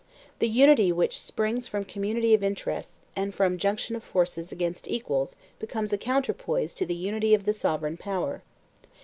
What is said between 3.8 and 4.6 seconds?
of forces